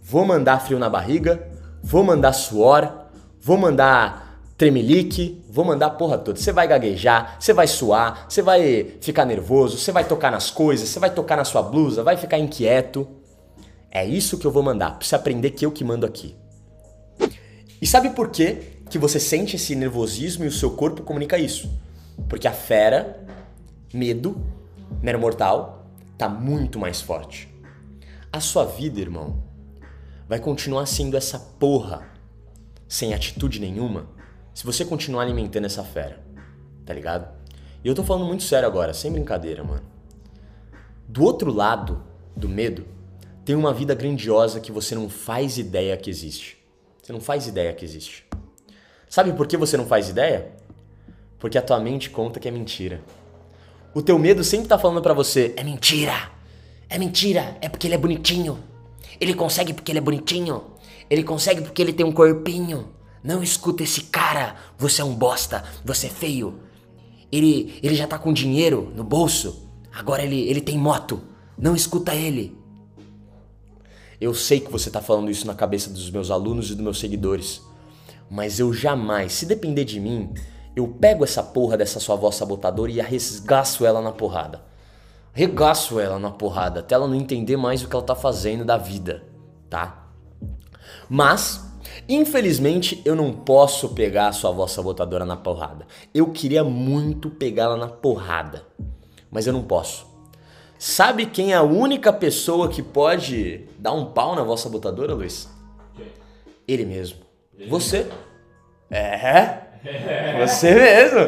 Vou 0.00 0.24
mandar 0.24 0.60
frio 0.60 0.78
na 0.78 0.88
barriga, 0.88 1.48
vou 1.82 2.04
mandar 2.04 2.32
suor, 2.32 3.06
vou 3.40 3.56
mandar 3.56 4.21
tremelique, 4.62 5.42
vou 5.50 5.64
mandar 5.64 5.86
a 5.86 5.90
porra 5.90 6.16
toda. 6.16 6.38
Você 6.38 6.52
vai 6.52 6.68
gaguejar, 6.68 7.36
você 7.40 7.52
vai 7.52 7.66
suar, 7.66 8.26
você 8.28 8.40
vai 8.40 8.94
ficar 9.00 9.24
nervoso, 9.24 9.76
você 9.76 9.90
vai 9.90 10.04
tocar 10.04 10.30
nas 10.30 10.52
coisas, 10.52 10.88
você 10.88 11.00
vai 11.00 11.10
tocar 11.10 11.36
na 11.36 11.44
sua 11.44 11.60
blusa, 11.62 12.04
vai 12.04 12.16
ficar 12.16 12.38
inquieto. 12.38 13.08
É 13.90 14.06
isso 14.06 14.38
que 14.38 14.46
eu 14.46 14.52
vou 14.52 14.62
mandar, 14.62 14.96
pra 14.96 15.04
você 15.04 15.16
aprender 15.16 15.50
que 15.50 15.66
eu 15.66 15.72
que 15.72 15.82
mando 15.82 16.06
aqui. 16.06 16.36
E 17.80 17.86
sabe 17.88 18.10
por 18.10 18.30
que, 18.30 18.54
que 18.88 19.00
você 19.00 19.18
sente 19.18 19.56
esse 19.56 19.74
nervosismo 19.74 20.44
e 20.44 20.46
o 20.46 20.52
seu 20.52 20.70
corpo 20.70 21.02
comunica 21.02 21.36
isso? 21.36 21.68
Porque 22.28 22.46
a 22.46 22.52
fera, 22.52 23.20
medo, 23.92 24.40
mero 25.02 25.18
mortal, 25.18 25.88
tá 26.16 26.28
muito 26.28 26.78
mais 26.78 27.00
forte. 27.00 27.52
A 28.32 28.38
sua 28.38 28.64
vida, 28.64 29.00
irmão, 29.00 29.42
vai 30.28 30.38
continuar 30.38 30.86
sendo 30.86 31.16
essa 31.16 31.40
porra 31.58 32.06
sem 32.86 33.12
atitude 33.12 33.58
nenhuma 33.58 34.21
se 34.54 34.64
você 34.64 34.84
continuar 34.84 35.22
alimentando 35.22 35.64
essa 35.64 35.82
fera, 35.82 36.20
tá 36.84 36.92
ligado? 36.92 37.28
E 37.84 37.88
eu 37.88 37.94
tô 37.94 38.04
falando 38.04 38.26
muito 38.26 38.42
sério 38.42 38.68
agora, 38.68 38.92
sem 38.92 39.10
brincadeira, 39.10 39.64
mano. 39.64 39.82
Do 41.08 41.24
outro 41.24 41.52
lado 41.52 42.02
do 42.36 42.48
medo, 42.48 42.86
tem 43.44 43.56
uma 43.56 43.74
vida 43.74 43.94
grandiosa 43.94 44.60
que 44.60 44.70
você 44.70 44.94
não 44.94 45.08
faz 45.08 45.58
ideia 45.58 45.96
que 45.96 46.08
existe. 46.08 46.58
Você 47.02 47.12
não 47.12 47.20
faz 47.20 47.46
ideia 47.46 47.72
que 47.72 47.84
existe. 47.84 48.24
Sabe 49.08 49.32
por 49.32 49.46
que 49.46 49.56
você 49.56 49.76
não 49.76 49.86
faz 49.86 50.08
ideia? 50.08 50.52
Porque 51.38 51.58
a 51.58 51.62
tua 51.62 51.80
mente 51.80 52.08
conta 52.08 52.38
que 52.38 52.46
é 52.46 52.50
mentira. 52.50 53.02
O 53.92 54.00
teu 54.00 54.18
medo 54.18 54.44
sempre 54.44 54.68
tá 54.68 54.78
falando 54.78 55.02
para 55.02 55.12
você: 55.12 55.52
é 55.56 55.64
mentira! 55.64 56.30
É 56.88 56.96
mentira! 56.98 57.56
É 57.60 57.68
porque 57.68 57.86
ele 57.86 57.94
é 57.94 57.98
bonitinho! 57.98 58.58
Ele 59.20 59.34
consegue 59.34 59.74
porque 59.74 59.90
ele 59.90 59.98
é 59.98 60.02
bonitinho! 60.02 60.62
Ele 61.10 61.24
consegue 61.24 61.62
porque 61.62 61.82
ele 61.82 61.92
tem 61.92 62.06
um 62.06 62.12
corpinho! 62.12 62.88
Não 63.22 63.42
escuta 63.42 63.82
esse 63.82 64.02
cara! 64.02 64.56
Você 64.78 65.00
é 65.00 65.04
um 65.04 65.14
bosta! 65.14 65.64
Você 65.84 66.06
é 66.06 66.10
feio! 66.10 66.60
Ele, 67.30 67.78
ele 67.82 67.94
já 67.94 68.06
tá 68.06 68.18
com 68.18 68.32
dinheiro 68.32 68.92
no 68.96 69.04
bolso! 69.04 69.68
Agora 69.92 70.22
ele, 70.22 70.40
ele 70.48 70.60
tem 70.60 70.76
moto! 70.76 71.22
Não 71.56 71.76
escuta 71.76 72.14
ele! 72.14 72.58
Eu 74.20 74.34
sei 74.34 74.60
que 74.60 74.70
você 74.70 74.90
tá 74.90 75.00
falando 75.00 75.30
isso 75.30 75.46
na 75.46 75.54
cabeça 75.54 75.90
dos 75.90 76.10
meus 76.10 76.30
alunos 76.30 76.70
e 76.70 76.74
dos 76.74 76.84
meus 76.84 77.00
seguidores. 77.00 77.60
Mas 78.30 78.58
eu 78.58 78.72
jamais, 78.72 79.32
se 79.32 79.46
depender 79.46 79.84
de 79.84 79.98
mim, 79.98 80.32
eu 80.74 80.88
pego 80.88 81.24
essa 81.24 81.42
porra 81.42 81.76
dessa 81.76 82.00
sua 82.00 82.16
voz 82.16 82.36
sabotadora 82.36 82.90
e 82.90 83.00
arregaço 83.00 83.84
ela 83.84 84.00
na 84.00 84.12
porrada. 84.12 84.62
Regaço 85.32 85.98
ela 85.98 86.18
na 86.18 86.30
porrada, 86.30 86.80
até 86.80 86.94
ela 86.94 87.08
não 87.08 87.14
entender 87.14 87.56
mais 87.56 87.82
o 87.82 87.88
que 87.88 87.96
ela 87.96 88.04
tá 88.04 88.14
fazendo 88.14 88.64
da 88.64 88.76
vida, 88.76 89.24
tá? 89.68 90.08
Mas, 91.08 91.71
infelizmente, 92.08 93.00
eu 93.04 93.14
não 93.14 93.32
posso 93.32 93.90
pegar 93.90 94.28
a 94.28 94.32
sua 94.32 94.50
voz 94.50 94.72
sabotadora 94.72 95.24
na 95.24 95.36
porrada. 95.36 95.86
Eu 96.14 96.30
queria 96.30 96.64
muito 96.64 97.30
pegá-la 97.30 97.76
na 97.76 97.88
porrada, 97.88 98.66
mas 99.30 99.46
eu 99.46 99.52
não 99.52 99.62
posso. 99.62 100.06
Sabe 100.78 101.26
quem 101.26 101.52
é 101.52 101.56
a 101.56 101.62
única 101.62 102.12
pessoa 102.12 102.68
que 102.68 102.82
pode 102.82 103.66
dar 103.78 103.92
um 103.92 104.06
pau 104.06 104.34
na 104.34 104.42
voz 104.42 104.60
sabotadora, 104.60 105.14
Luiz? 105.14 105.48
Ele 106.66 106.84
mesmo. 106.84 107.18
Você. 107.68 108.06
É? 108.90 109.58
Você 110.40 110.74
mesmo. 110.74 111.18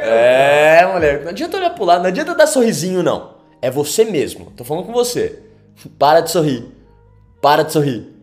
É, 0.00 0.86
moleque. 0.92 1.24
Não 1.24 1.30
adianta 1.30 1.56
olhar 1.56 1.70
pro 1.70 1.84
lado, 1.84 2.02
não 2.02 2.08
adianta 2.08 2.34
dar 2.34 2.46
sorrisinho, 2.46 3.02
não. 3.02 3.36
É 3.62 3.70
você 3.70 4.04
mesmo. 4.04 4.52
Tô 4.56 4.64
falando 4.64 4.86
com 4.86 4.92
você. 4.92 5.42
Para 5.98 6.20
de 6.20 6.30
sorrir. 6.30 6.66
Para 7.40 7.62
de 7.62 7.72
sorrir. 7.72 8.15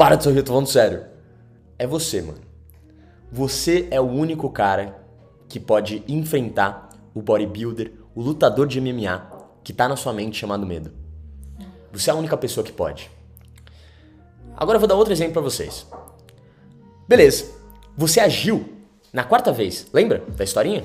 Para 0.00 0.16
de 0.16 0.24
sorrir, 0.24 0.42
tô 0.42 0.52
falando 0.52 0.66
sério. 0.66 1.04
É 1.78 1.86
você, 1.86 2.22
mano. 2.22 2.38
Você 3.30 3.86
é 3.90 4.00
o 4.00 4.08
único 4.08 4.48
cara 4.48 4.98
que 5.46 5.60
pode 5.60 6.02
enfrentar 6.08 6.88
o 7.12 7.20
bodybuilder, 7.20 7.92
o 8.14 8.22
lutador 8.22 8.66
de 8.66 8.80
MMA 8.80 9.30
que 9.62 9.74
tá 9.74 9.86
na 9.86 9.96
sua 9.96 10.14
mente 10.14 10.38
chamado 10.38 10.64
medo. 10.64 10.90
Você 11.92 12.08
é 12.08 12.14
a 12.14 12.16
única 12.16 12.34
pessoa 12.34 12.64
que 12.64 12.72
pode. 12.72 13.10
Agora 14.56 14.76
eu 14.76 14.80
vou 14.80 14.88
dar 14.88 14.94
outro 14.94 15.12
exemplo 15.12 15.34
para 15.34 15.42
vocês. 15.42 15.86
Beleza. 17.06 17.50
Você 17.94 18.20
agiu 18.20 18.72
na 19.12 19.22
quarta 19.22 19.52
vez, 19.52 19.86
lembra 19.92 20.24
da 20.34 20.44
historinha? 20.44 20.82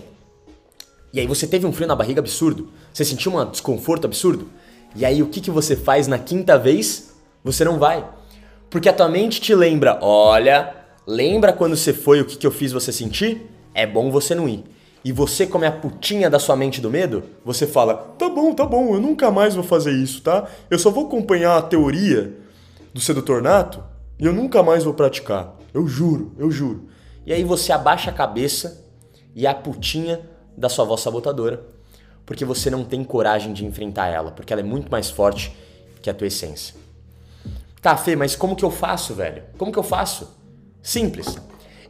E 1.13 1.21
aí 1.21 1.25
você 1.25 1.47
teve 1.47 1.65
um 1.65 1.71
frio 1.71 1.87
na 1.87 1.95
barriga 1.95 2.19
absurdo. 2.19 2.69
Você 2.93 3.05
sentiu 3.05 3.33
um 3.33 3.49
desconforto 3.49 4.03
absurdo. 4.03 4.49
E 4.93 5.05
aí 5.05 5.23
o 5.23 5.29
que, 5.29 5.39
que 5.39 5.51
você 5.51 5.73
faz 5.73 6.05
na 6.05 6.19
quinta 6.19 6.59
vez? 6.59 7.15
Você 7.45 7.63
não 7.63 7.79
vai. 7.79 8.14
Porque 8.75 8.89
a 8.89 8.93
tua 8.93 9.07
mente 9.07 9.39
te 9.39 9.55
lembra, 9.55 9.97
olha, 10.01 10.75
lembra 11.07 11.53
quando 11.53 11.77
você 11.77 11.93
foi 11.93 12.19
o 12.19 12.25
que, 12.25 12.35
que 12.35 12.45
eu 12.45 12.51
fiz 12.51 12.73
você 12.73 12.91
sentir? 12.91 13.49
É 13.73 13.87
bom 13.87 14.11
você 14.11 14.35
não 14.35 14.49
ir. 14.49 14.65
E 15.01 15.13
você, 15.13 15.47
como 15.47 15.63
é 15.63 15.69
a 15.69 15.71
putinha 15.71 16.29
da 16.29 16.39
sua 16.39 16.57
mente 16.57 16.81
do 16.81 16.89
medo, 16.89 17.23
você 17.45 17.65
fala: 17.65 17.93
tá 17.93 18.27
bom, 18.27 18.53
tá 18.53 18.65
bom, 18.65 18.93
eu 18.93 18.99
nunca 18.99 19.31
mais 19.31 19.55
vou 19.55 19.63
fazer 19.63 19.93
isso, 19.93 20.21
tá? 20.21 20.49
Eu 20.69 20.77
só 20.77 20.89
vou 20.89 21.05
acompanhar 21.05 21.55
a 21.55 21.61
teoria 21.61 22.33
do 22.93 22.99
sedutor 22.99 23.41
nato 23.41 23.81
e 24.19 24.25
eu 24.25 24.33
nunca 24.33 24.61
mais 24.61 24.83
vou 24.83 24.93
praticar. 24.93 25.55
Eu 25.73 25.87
juro, 25.87 26.33
eu 26.37 26.51
juro. 26.51 26.89
E 27.25 27.31
aí 27.31 27.45
você 27.45 27.71
abaixa 27.71 28.09
a 28.09 28.13
cabeça 28.13 28.85
e 29.33 29.45
é 29.45 29.49
a 29.49 29.55
putinha 29.55 30.19
da 30.57 30.67
sua 30.67 30.83
voz 30.83 30.99
sabotadora, 30.99 31.65
porque 32.25 32.43
você 32.43 32.69
não 32.69 32.83
tem 32.83 33.05
coragem 33.05 33.53
de 33.53 33.65
enfrentar 33.65 34.07
ela, 34.07 34.31
porque 34.31 34.51
ela 34.51 34.61
é 34.61 34.65
muito 34.65 34.91
mais 34.91 35.09
forte 35.09 35.55
que 36.01 36.09
a 36.09 36.13
tua 36.13 36.27
essência. 36.27 36.83
Tá, 37.85 37.95
Fê, 37.95 38.15
mas 38.15 38.35
como 38.35 38.55
que 38.55 38.65
eu 38.65 38.71
faço, 38.71 39.13
velho? 39.13 39.43
Como 39.59 39.71
que 39.71 39.77
eu 39.77 39.83
faço? 39.83 40.35
Simples. 40.81 41.37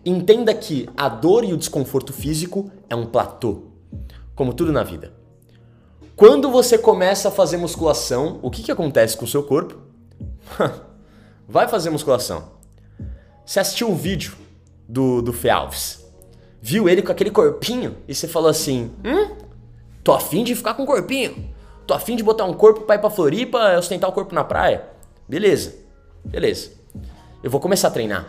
Entenda 0.03 0.53
que 0.53 0.89
a 0.97 1.07
dor 1.07 1.45
e 1.45 1.53
o 1.53 1.57
desconforto 1.57 2.11
físico 2.11 2.69
é 2.89 2.95
um 2.97 3.05
platô, 3.05 3.67
como 4.35 4.53
tudo 4.53 4.73
na 4.73 4.83
vida. 4.83 5.13
Quando 6.13 6.51
você 6.51 6.77
começa 6.77 7.29
a 7.29 7.31
fazer 7.31 7.55
musculação, 7.55 8.41
o 8.41 8.51
que, 8.51 8.61
que 8.61 8.73
acontece 8.73 9.15
com 9.15 9.23
o 9.23 9.27
seu 9.27 9.41
corpo? 9.41 9.77
Vai 11.47 11.65
fazer 11.69 11.89
musculação. 11.91 12.51
Você 13.45 13.61
assistiu 13.61 13.89
um 13.89 13.95
vídeo 13.95 14.35
do, 14.89 15.21
do 15.21 15.31
Fê 15.31 15.49
Alves, 15.49 16.05
viu 16.61 16.89
ele 16.89 17.03
com 17.03 17.11
aquele 17.13 17.31
corpinho 17.31 17.95
e 18.05 18.13
você 18.13 18.27
falou 18.27 18.49
assim: 18.49 18.91
Hum, 19.01 19.33
tô 20.03 20.11
afim 20.11 20.43
de 20.43 20.55
ficar 20.55 20.73
com 20.73 20.83
um 20.83 20.85
corpinho. 20.85 21.53
Tô 21.87 21.93
afim 21.93 22.17
de 22.17 22.23
botar 22.23 22.43
um 22.43 22.53
corpo 22.53 22.81
pra 22.81 22.95
ir 22.95 22.99
pra 22.99 23.09
Floripa 23.09 23.77
ostentar 23.77 24.09
o 24.09 24.13
corpo 24.13 24.35
na 24.35 24.43
praia. 24.43 24.89
Beleza, 25.25 25.84
beleza. 26.25 26.71
Eu 27.43 27.49
vou 27.49 27.59
começar 27.59 27.89
a 27.89 27.91
treinar. 27.91 28.27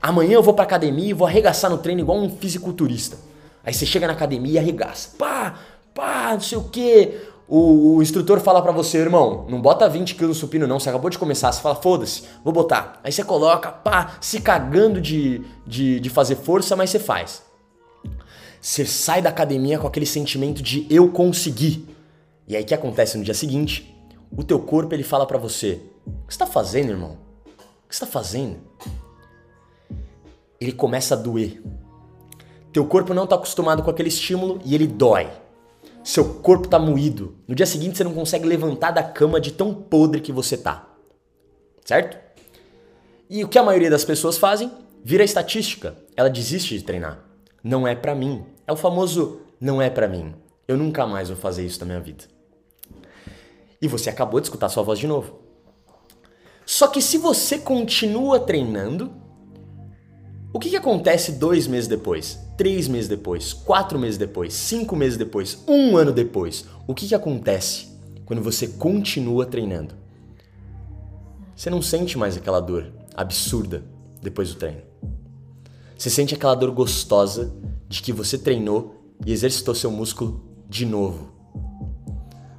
Amanhã 0.00 0.34
eu 0.34 0.42
vou 0.42 0.54
pra 0.54 0.64
academia 0.64 1.10
e 1.10 1.12
vou 1.12 1.26
arregaçar 1.26 1.70
no 1.70 1.78
treino 1.78 2.00
igual 2.00 2.18
um 2.18 2.30
fisiculturista. 2.36 3.16
Aí 3.64 3.74
você 3.74 3.86
chega 3.86 4.06
na 4.06 4.12
academia 4.12 4.54
e 4.54 4.58
arregaça. 4.58 5.10
Pá, 5.18 5.58
pá, 5.94 6.30
não 6.32 6.40
sei 6.40 6.58
o 6.58 6.64
que. 6.64 7.18
O, 7.48 7.96
o, 7.96 8.02
instrutor 8.02 8.40
fala 8.40 8.60
para 8.60 8.72
você, 8.72 8.98
irmão, 8.98 9.46
não 9.48 9.60
bota 9.60 9.88
20 9.88 10.16
kg 10.16 10.26
no 10.26 10.34
supino 10.34 10.66
não, 10.66 10.80
você 10.80 10.88
acabou 10.88 11.08
de 11.08 11.16
começar, 11.16 11.52
você 11.52 11.60
fala, 11.60 11.76
foda-se, 11.76 12.24
vou 12.42 12.52
botar. 12.52 13.00
Aí 13.04 13.12
você 13.12 13.22
coloca, 13.22 13.70
pá, 13.70 14.16
se 14.20 14.40
cagando 14.40 15.00
de, 15.00 15.44
de, 15.64 16.00
de 16.00 16.10
fazer 16.10 16.34
força, 16.34 16.74
mas 16.74 16.90
você 16.90 16.98
faz. 16.98 17.42
Você 18.60 18.84
sai 18.84 19.22
da 19.22 19.30
academia 19.30 19.78
com 19.78 19.86
aquele 19.86 20.06
sentimento 20.06 20.60
de 20.60 20.86
eu 20.90 21.08
consegui. 21.10 21.86
E 22.48 22.56
aí 22.56 22.64
o 22.64 22.66
que 22.66 22.74
acontece 22.74 23.16
no 23.16 23.22
dia 23.22 23.34
seguinte? 23.34 23.94
O 24.36 24.42
teu 24.42 24.58
corpo 24.58 24.92
ele 24.92 25.04
fala 25.04 25.24
para 25.24 25.38
você, 25.38 25.80
o 26.04 26.26
que 26.26 26.34
você 26.34 26.38
tá 26.38 26.46
fazendo, 26.46 26.90
irmão? 26.90 27.25
Que 27.88 27.94
você 27.94 28.04
tá 28.04 28.06
fazendo? 28.06 28.58
Ele 30.60 30.72
começa 30.72 31.14
a 31.14 31.18
doer. 31.18 31.62
Teu 32.72 32.86
corpo 32.86 33.14
não 33.14 33.26
tá 33.26 33.36
acostumado 33.36 33.82
com 33.82 33.90
aquele 33.90 34.08
estímulo 34.08 34.60
e 34.64 34.74
ele 34.74 34.86
dói 34.86 35.30
seu 36.06 36.34
corpo 36.34 36.68
tá 36.68 36.78
moído. 36.78 37.34
No 37.48 37.54
dia 37.54 37.66
seguinte 37.66 37.96
você 37.96 38.04
não 38.04 38.14
consegue 38.14 38.46
levantar 38.46 38.92
da 38.92 39.02
cama 39.02 39.40
de 39.40 39.50
tão 39.50 39.74
podre 39.74 40.20
que 40.20 40.30
você 40.30 40.56
tá. 40.56 40.88
Certo? 41.84 42.16
E 43.28 43.42
o 43.42 43.48
que 43.48 43.58
a 43.58 43.62
maioria 43.64 43.90
das 43.90 44.04
pessoas 44.04 44.38
fazem? 44.38 44.70
Vira 45.02 45.24
estatística. 45.24 45.96
Ela 46.16 46.30
desiste 46.30 46.78
de 46.78 46.84
treinar. 46.84 47.24
Não 47.62 47.88
é 47.88 47.96
para 47.96 48.14
mim. 48.14 48.44
É 48.68 48.72
o 48.72 48.76
famoso 48.76 49.40
não 49.60 49.82
é 49.82 49.90
para 49.90 50.06
mim. 50.06 50.32
Eu 50.68 50.76
nunca 50.76 51.04
mais 51.08 51.28
vou 51.28 51.36
fazer 51.36 51.66
isso 51.66 51.80
na 51.80 51.86
minha 51.86 52.00
vida. 52.00 52.22
E 53.82 53.88
você 53.88 54.08
acabou 54.08 54.38
de 54.38 54.46
escutar 54.46 54.68
sua 54.68 54.84
voz 54.84 54.96
de 54.96 55.08
novo. 55.08 55.40
Só 56.66 56.88
que 56.88 57.00
se 57.00 57.16
você 57.16 57.58
continua 57.58 58.40
treinando, 58.40 59.12
o 60.52 60.58
que, 60.58 60.70
que 60.70 60.76
acontece 60.76 61.32
dois 61.32 61.68
meses 61.68 61.86
depois? 61.86 62.40
Três 62.56 62.88
meses 62.88 63.08
depois? 63.08 63.52
Quatro 63.52 63.98
meses 63.98 64.18
depois? 64.18 64.52
Cinco 64.52 64.96
meses 64.96 65.16
depois? 65.16 65.62
Um 65.68 65.96
ano 65.96 66.12
depois? 66.12 66.64
O 66.86 66.94
que, 66.94 67.06
que 67.06 67.14
acontece 67.14 67.88
quando 68.24 68.42
você 68.42 68.66
continua 68.66 69.46
treinando? 69.46 69.94
Você 71.54 71.70
não 71.70 71.80
sente 71.80 72.18
mais 72.18 72.36
aquela 72.36 72.58
dor 72.58 72.92
absurda 73.14 73.84
depois 74.20 74.48
do 74.48 74.56
treino. 74.56 74.82
Você 75.96 76.10
sente 76.10 76.34
aquela 76.34 76.54
dor 76.54 76.72
gostosa 76.72 77.54
de 77.88 78.02
que 78.02 78.12
você 78.12 78.36
treinou 78.36 79.14
e 79.24 79.32
exercitou 79.32 79.74
seu 79.74 79.90
músculo 79.90 80.44
de 80.68 80.84
novo. 80.84 81.32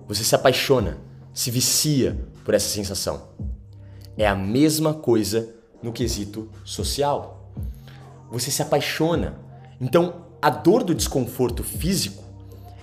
Você 0.08 0.24
se 0.24 0.34
apaixona. 0.34 0.98
se 1.34 1.52
vicia 1.52 2.18
por 2.44 2.54
essa 2.54 2.70
sensação. 2.70 3.30
É 4.18 4.28
a 4.28 4.36
mesma 4.36 4.94
coisa 4.94 5.56
no 5.82 5.92
quesito 5.92 6.50
social. 6.66 7.52
Você 8.32 8.50
se 8.50 8.62
apaixona. 8.62 9.40
Então, 9.80 10.26
a 10.42 10.50
dor 10.50 10.84
do 10.84 10.96
desconforto 10.96 11.64
físico 11.64 12.24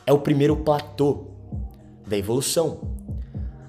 é 0.06 0.12
o 0.12 0.20
primeiro 0.20 0.56
platô 0.56 1.26
da 2.06 2.16
evolução. 2.16 2.80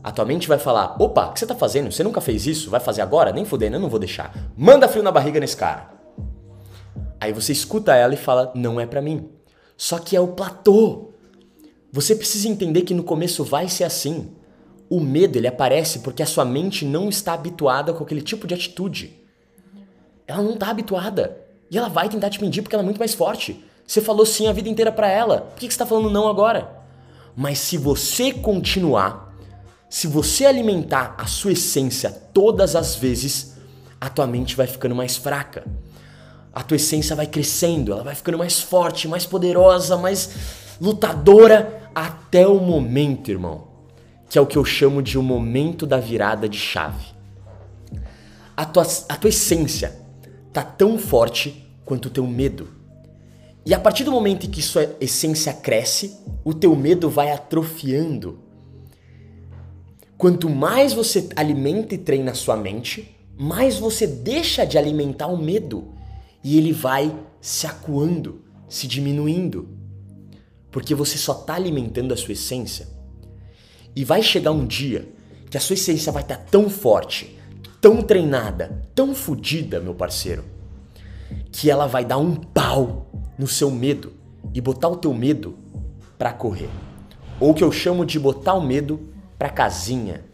A 0.03 0.11
tua 0.11 0.25
mente 0.25 0.47
vai 0.47 0.59
falar: 0.59 0.95
opa, 1.01 1.25
o 1.25 1.33
que 1.33 1.39
você 1.39 1.47
tá 1.47 1.55
fazendo? 1.55 1.91
Você 1.91 2.03
nunca 2.03 2.21
fez 2.21 2.45
isso? 2.45 2.69
Vai 2.69 2.79
fazer 2.79 3.01
agora? 3.01 3.31
Nem 3.31 3.45
fudendo, 3.45 3.77
eu 3.77 3.79
não 3.79 3.89
vou 3.89 3.99
deixar. 3.99 4.31
Manda 4.55 4.87
frio 4.87 5.03
na 5.03 5.11
barriga 5.11 5.39
nesse 5.39 5.57
cara. 5.57 5.89
Aí 7.19 7.33
você 7.33 7.51
escuta 7.51 7.95
ela 7.95 8.13
e 8.13 8.17
fala: 8.17 8.51
não 8.53 8.79
é 8.79 8.85
para 8.85 9.01
mim. 9.01 9.29
Só 9.75 9.97
que 9.97 10.15
é 10.15 10.21
o 10.21 10.27
platô. 10.27 11.11
Você 11.91 12.15
precisa 12.15 12.47
entender 12.47 12.81
que 12.81 12.93
no 12.93 13.03
começo 13.03 13.43
vai 13.43 13.67
ser 13.67 13.83
assim. 13.83 14.31
O 14.89 14.99
medo 14.99 15.37
ele 15.37 15.47
aparece 15.47 15.99
porque 15.99 16.21
a 16.21 16.25
sua 16.25 16.45
mente 16.45 16.85
não 16.85 17.09
está 17.09 17.33
habituada 17.33 17.93
com 17.93 18.03
aquele 18.03 18.21
tipo 18.21 18.45
de 18.45 18.53
atitude. 18.53 19.19
Ela 20.27 20.43
não 20.43 20.53
está 20.53 20.69
habituada. 20.69 21.37
E 21.69 21.77
ela 21.77 21.89
vai 21.89 22.07
tentar 22.09 22.29
te 22.29 22.41
mentir 22.41 22.61
porque 22.61 22.75
ela 22.75 22.83
é 22.83 22.85
muito 22.85 22.99
mais 22.99 23.13
forte. 23.13 23.63
Você 23.85 24.01
falou 24.01 24.25
sim 24.25 24.47
a 24.47 24.53
vida 24.53 24.69
inteira 24.69 24.91
para 24.91 25.09
ela. 25.09 25.41
Por 25.41 25.59
que 25.59 25.65
você 25.65 25.67
está 25.67 25.85
falando 25.85 26.09
não 26.09 26.27
agora? 26.27 26.83
Mas 27.35 27.59
se 27.59 27.77
você 27.77 28.31
continuar, 28.31 29.35
se 29.89 30.07
você 30.07 30.45
alimentar 30.45 31.15
a 31.17 31.25
sua 31.27 31.51
essência 31.51 32.09
todas 32.33 32.75
as 32.75 32.95
vezes, 32.95 33.55
a 33.99 34.09
tua 34.09 34.25
mente 34.25 34.55
vai 34.55 34.67
ficando 34.67 34.95
mais 34.95 35.17
fraca. 35.17 35.65
A 36.53 36.63
tua 36.63 36.75
essência 36.75 37.15
vai 37.15 37.27
crescendo, 37.27 37.91
ela 37.91 38.03
vai 38.03 38.15
ficando 38.15 38.37
mais 38.37 38.59
forte, 38.59 39.07
mais 39.07 39.25
poderosa, 39.25 39.97
mais 39.97 40.29
lutadora 40.79 41.89
até 41.93 42.47
o 42.47 42.59
momento, 42.59 43.29
irmão, 43.29 43.67
que 44.29 44.37
é 44.37 44.41
o 44.41 44.45
que 44.45 44.57
eu 44.57 44.65
chamo 44.65 45.01
de 45.01 45.17
o 45.17 45.23
momento 45.23 45.85
da 45.85 45.99
virada 45.99 46.47
de 46.49 46.57
chave. 46.57 47.13
A 48.55 48.65
tua, 48.65 48.83
a 49.09 49.15
tua 49.15 49.29
essência 49.29 49.95
tá 50.51 50.63
tão 50.63 50.97
forte 50.97 51.65
quanto 51.83 52.07
o 52.07 52.09
teu 52.09 52.25
medo. 52.25 52.69
E 53.65 53.73
a 53.73 53.79
partir 53.79 54.03
do 54.03 54.11
momento 54.11 54.45
em 54.45 54.49
que 54.49 54.61
sua 54.61 54.95
essência 55.01 55.51
cresce, 55.51 56.17
o 56.43 56.53
teu 56.53 56.75
medo 56.75 57.09
vai 57.09 57.31
atrofiando. 57.31 58.39
Quanto 60.17 60.49
mais 60.49 60.93
você 60.93 61.29
alimenta 61.35 61.95
e 61.95 61.97
treina 61.97 62.31
a 62.31 62.35
sua 62.35 62.55
mente, 62.55 63.15
mais 63.37 63.77
você 63.77 64.07
deixa 64.07 64.65
de 64.65 64.77
alimentar 64.77 65.27
o 65.27 65.37
medo 65.37 65.93
e 66.43 66.57
ele 66.57 66.71
vai 66.71 67.13
se 67.41 67.67
acuando, 67.67 68.41
se 68.69 68.87
diminuindo. 68.87 69.67
Porque 70.71 70.95
você 70.95 71.17
só 71.17 71.33
está 71.33 71.55
alimentando 71.55 72.13
a 72.13 72.17
sua 72.17 72.33
essência. 72.33 72.87
E 73.95 74.03
vai 74.03 74.21
chegar 74.21 74.51
um 74.51 74.65
dia 74.65 75.07
que 75.49 75.57
a 75.57 75.59
sua 75.61 75.75
essência 75.75 76.11
vai 76.11 76.21
estar 76.21 76.37
tá 76.37 76.43
tão 76.51 76.69
forte, 76.69 77.39
tão 77.79 78.01
treinada, 78.01 78.83
tão 78.93 79.15
fodida, 79.15 79.79
meu 79.79 79.95
parceiro, 79.95 80.43
que 81.51 81.69
ela 81.69 81.87
vai 81.87 82.03
dar 82.03 82.17
um 82.17 82.35
pau 82.35 83.09
no 83.37 83.47
seu 83.47 83.71
medo 83.71 84.13
e 84.53 84.59
botar 84.59 84.89
o 84.89 84.97
teu 84.97 85.13
medo 85.13 85.57
para 86.17 86.33
correr. 86.33 86.69
Ou 87.39 87.53
que 87.53 87.63
eu 87.63 87.71
chamo 87.71 88.05
de 88.05 88.19
botar 88.19 88.55
o 88.55 88.65
medo 88.65 88.99
para 89.37 89.49
casinha. 89.49 90.25